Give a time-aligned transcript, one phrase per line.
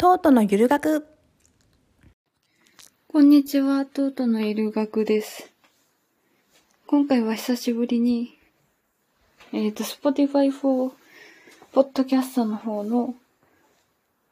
[0.00, 1.08] トートのゆる学。
[3.08, 5.50] こんにちは、トートのゆる学です。
[6.86, 8.38] 今回は久しぶりに、
[9.52, 10.92] えっ、と、Spotify for
[11.72, 13.16] Podcast の方の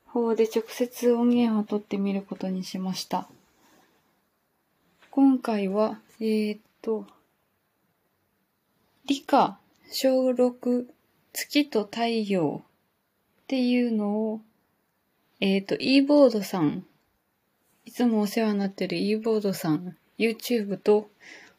[0.05, 3.26] 方で直接音源を取ってみることにしました。
[5.10, 7.08] 今回は、えっ、と、
[9.06, 9.58] 理科
[9.90, 10.87] 小6
[11.33, 14.40] 月と太陽っていうのを、
[15.39, 16.87] えっ、と、e ボードさん、
[17.85, 21.11] いつもお世話になってる e ボードさん、YouTube と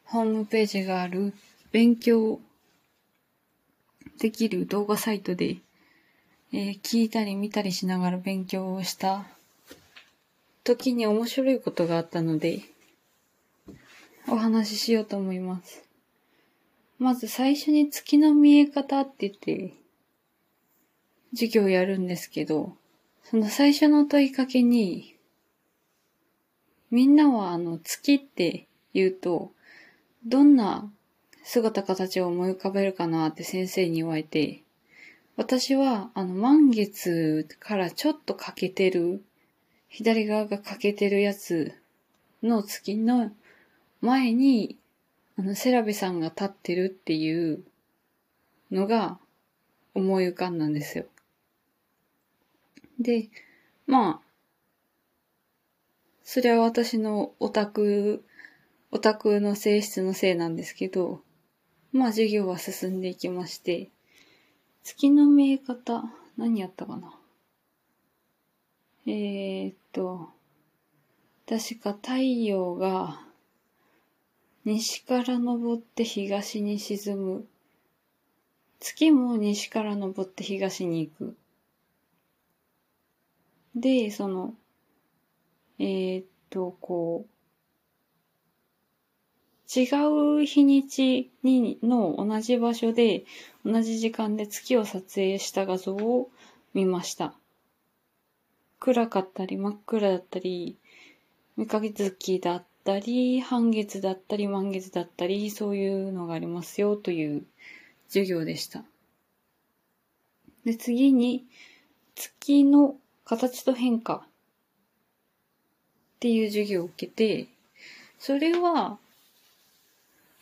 [0.02, 1.32] ホームページがある。
[1.70, 2.40] 勉強
[4.18, 5.58] できる動画サイトで、
[6.52, 9.26] えー聞いたり見たりしながら勉強をした。
[10.64, 12.62] 時に面白いことがあったので、
[14.26, 15.84] お話ししようと思います。
[16.98, 19.74] まず最初に月の見え方って言って、
[21.30, 22.76] 授業をやるんですけど、
[23.30, 25.14] その最初の問いかけに、
[26.90, 29.52] みんなはあの月って言うと、
[30.24, 30.90] どんな
[31.42, 34.62] 姿形を思い浮かべるかなって先生に言われて、
[35.36, 39.22] 私はあの満月からちょっと欠けてる、
[39.90, 41.74] 左側が欠けてるやつ
[42.42, 43.30] の月の
[44.00, 44.78] 前に、
[45.38, 47.62] あのセラビさんが立ってるっていう
[48.70, 49.18] のが
[49.92, 51.04] 思い浮かんだんですよ。
[52.98, 53.28] で、
[53.86, 54.28] まあ、
[56.24, 58.24] それは私のオタク、
[58.90, 61.22] オタクの性質のせいなんですけど、
[61.92, 63.90] まあ授業は進んでいきまして、
[64.82, 66.04] 月の見え方、
[66.36, 67.18] 何やったかな？
[69.06, 70.28] えー、っと、
[71.48, 73.22] 確か太陽が
[74.66, 77.46] 西から昇って東に沈む。
[78.80, 81.36] 月も西から昇って東に行く。
[83.80, 84.54] で、その、
[85.78, 87.38] えーっと、こう、
[89.80, 89.86] 違
[90.40, 93.24] う日にちに、の同じ場所で、
[93.64, 96.30] 同じ時間で月を撮影した画像を
[96.74, 97.34] 見ました。
[98.80, 100.76] 暗かったり、真っ暗だったり、
[101.56, 107.46] 三日月だったり、半月だったり、満月だったり、そういうのがありますよという
[108.08, 108.84] 授業でした。
[110.64, 111.46] で、次に、
[112.14, 112.96] 月の
[113.28, 114.20] 形と変化っ
[116.18, 117.46] ていう授業を受けて、
[118.18, 118.98] それは、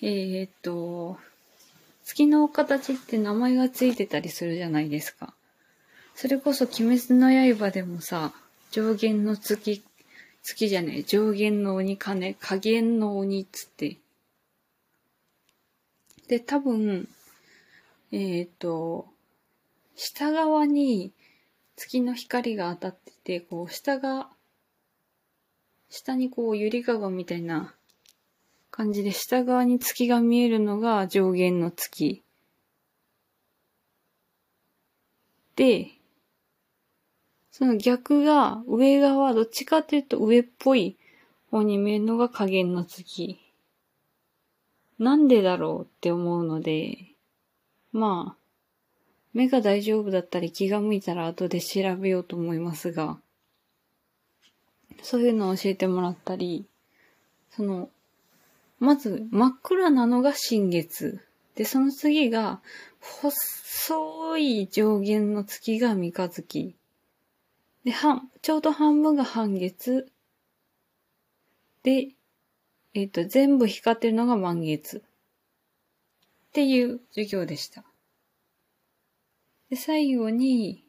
[0.01, 1.19] えーっと、
[2.05, 5.35] 月の形って名前がついてたりするじゃないですか。
[6.15, 8.33] それこそ鬼滅の刃でもさ、
[8.71, 9.83] 上限の月、
[10.45, 13.97] 月じゃねえ、上限の鬼金、下限の鬼っつって。
[16.29, 17.09] で、多分、
[18.13, 19.09] えーっと、
[19.97, 21.11] 下側に
[21.77, 24.31] 月の光が当たってて、こう、下が、
[25.91, 27.75] 下にこう、ゆりかごみたいな
[28.71, 32.23] 感じで、下側に月が見えるのが上限の月。
[35.55, 35.91] で、
[37.51, 40.97] その逆が、上側、どっちかというと上っぽい
[41.51, 43.39] 方に見えるのが下限の月。
[44.99, 46.99] なんでだろうって思うので、
[47.93, 48.46] まあ、
[49.37, 53.19] 目が大丈夫だったり気が向いたら後で調べようと思いますが、
[55.03, 56.65] そういうのを教えてもらったり、
[57.51, 57.91] その、
[58.79, 61.21] まず真っ暗なのが新月。
[61.55, 62.63] で、その次が、
[62.99, 66.75] 細い上限の月が三日月。
[67.85, 70.11] で、半、ちょうど半分が半月。
[71.83, 72.09] で、
[72.95, 75.03] えっ、と、全部光ってるのが満月。
[76.49, 77.85] っていう授業でした。
[79.69, 80.85] で、最後に、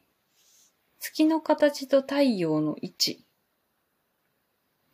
[1.00, 3.24] 月の形と太陽の位置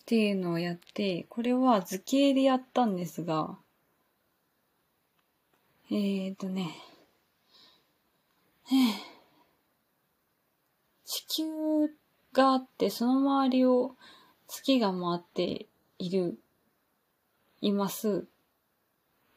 [0.03, 3.59] っていうのをやって、これは図形でやったんですが、
[5.91, 6.71] えーとね、
[11.05, 11.44] 地球
[12.33, 13.97] があって、その周りを
[14.49, 15.67] 月が回って
[15.99, 16.38] いる、
[17.61, 18.26] います。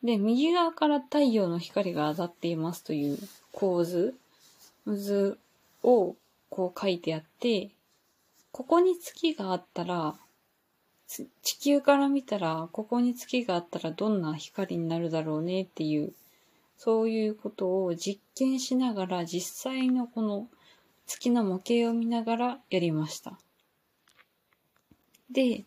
[0.03, 3.17] で、右側から太陽の光が当たっていますという
[3.51, 4.15] 構図、
[4.95, 5.37] 図
[5.83, 6.15] を
[6.49, 7.71] こう書いてあって、
[8.51, 10.15] ここに月があったら、
[11.07, 16.13] 地球から見たら、ここに月があったらどんな光になるだろうねっていう、
[16.77, 20.47] そういうことを実験しながら実際のこの
[21.07, 23.39] 月の模型を見ながらやりました。
[25.31, 25.63] で、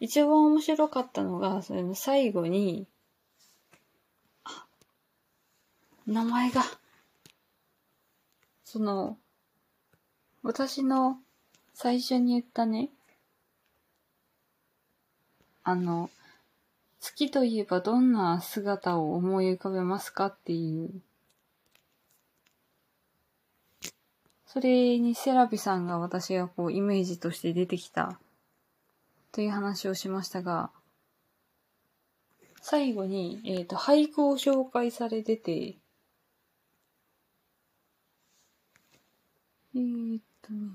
[0.00, 2.86] 一番面白かったのが、それの最後に、
[4.44, 4.66] あ、
[6.06, 6.64] 名前が、
[8.72, 9.18] その、
[10.42, 11.18] 私の
[11.74, 12.88] 最初に言ったね、
[15.62, 16.08] あの、
[16.98, 20.90] 月といえばどんな姿を思い浮かべますかっていう。
[24.46, 28.18] それにセラビさんが私がこうイメージとして出てきた
[29.32, 30.70] という話をしましたが、
[32.62, 35.76] 最後に、えっ、ー、と、俳句を紹介されてて、
[39.74, 40.68] えー、っとね、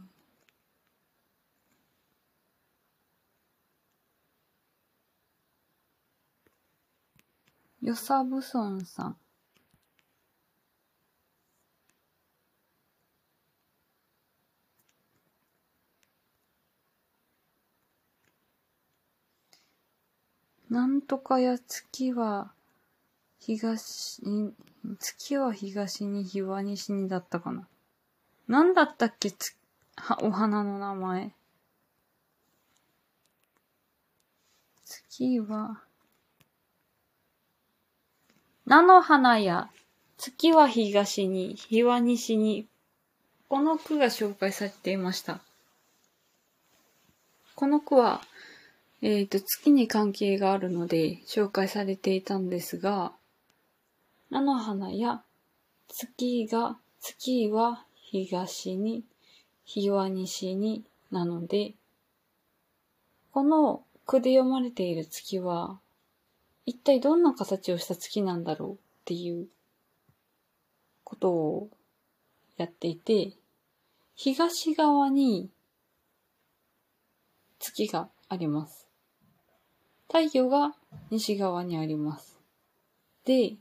[7.82, 9.18] よさぶそんさん。
[20.70, 22.52] なんとかや月は
[23.40, 24.54] 東に、
[25.00, 27.68] 月は東に日は西にだったかな。
[28.48, 29.32] なんだったっけ？
[29.32, 29.58] つ、
[29.98, 31.32] は、お花の名前。
[34.86, 35.82] 月は、
[38.66, 39.70] 菜の花や。
[40.18, 42.68] 月は東に、日は西に、
[43.50, 45.42] この句が紹介されていました。
[47.56, 48.22] この句は、
[49.02, 53.12] えっ、ー、と、月に関係があるので紹介されていたんですが、
[54.30, 55.22] 菜の花や。
[55.90, 59.04] 月が、月は東に、
[59.66, 61.74] 日は西になので、
[63.34, 65.80] この句で読まれている月は、
[66.66, 69.48] 一体どんな形をした月なんだろうっていう
[71.04, 71.70] ことを
[72.56, 73.34] やっていて、
[74.16, 75.50] 東側に
[77.60, 78.88] 月があります。
[80.08, 80.76] 太陽が
[81.10, 82.40] 西側にあります。
[83.26, 83.56] で、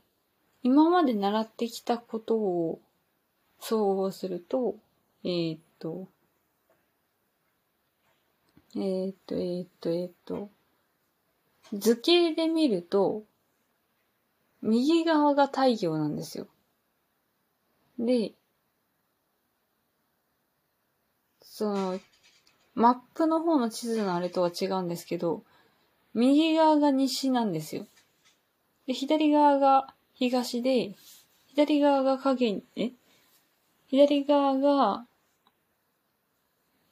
[0.63, 2.79] 今まで習ってきたことを
[3.59, 4.75] 総合すると、
[5.23, 6.07] えー、っと、
[8.75, 10.49] えー、っと、えー、っと、えー、っと、
[11.73, 13.23] 図形で見ると、
[14.61, 16.47] 右側が太陽なんですよ。
[17.99, 18.33] で、
[21.41, 21.99] その、
[22.75, 25.43] マップの方の地図のあれとは違うんですけど、
[26.13, 27.87] 右側が西なんですよ。
[28.85, 30.95] で、左側が東で、
[31.47, 32.91] 左側が影に、え？
[33.87, 35.05] 左側が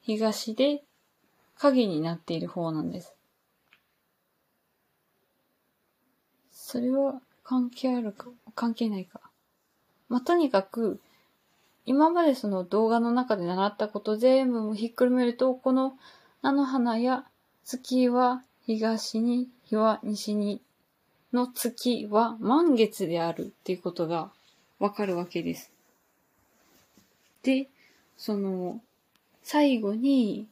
[0.02, 0.84] 東で
[1.58, 3.14] 影になっている方なんです。
[6.52, 9.20] それは関係あるか、関係ないか。
[10.10, 11.00] まあ、とにかく、
[11.86, 15.98] 今までその動画の中で習ったこと全部ひっくるめると、この
[16.42, 17.26] 菜の花や
[17.64, 20.62] 月は東に、日は西に
[21.34, 24.32] の月は満月であるっていうことが
[24.80, 25.75] わかるわけです。
[27.46, 27.70] で、
[28.18, 28.82] その、
[29.44, 30.48] 最後に、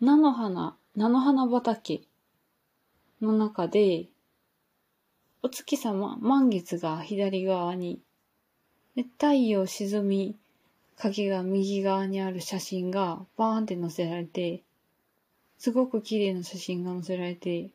[0.00, 2.02] 菜の花、菜の花畑
[3.22, 4.06] の中で、
[5.44, 8.00] お月様、満月が左側に、
[8.96, 10.36] 太陽沈み、
[10.96, 14.62] 影が右側にある写真がバーンって載せられて、
[15.56, 17.70] すごく綺麗な写真が載せられて、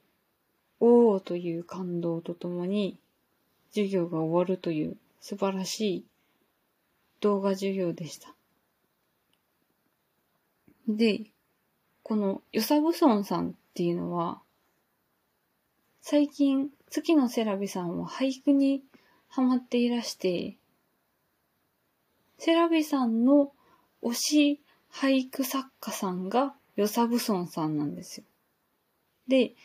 [0.81, 2.97] おーという感動とともに、
[3.71, 6.06] 授業が終わるという素晴らしい
[7.24, 8.36] 動画授業でした。
[10.90, 11.31] で、
[12.04, 14.42] このヨサブソンさんっていうのは、
[16.02, 18.83] 最近、月のセラビさんは俳句に
[19.30, 20.57] ハマっていらして、
[22.38, 23.54] セラビさんの
[24.02, 28.26] 推し俳句作家さんがヨサブソンさんなんですよ。
[29.30, 29.56] で、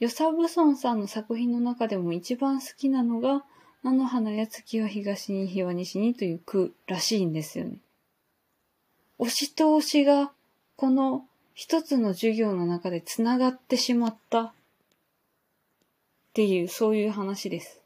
[0.00, 3.46] ヨサブソンさんの作品の中でも一番好きなのが、
[3.82, 7.78] 菜の花や月は東に日は西にという句らしいんですよね。
[9.18, 10.32] 推しと推しが
[10.76, 14.52] この一つの授業の中で繋がってしまったっ
[16.32, 17.79] ていう、そういう話です。